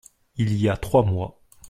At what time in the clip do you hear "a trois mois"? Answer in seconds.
0.67-1.39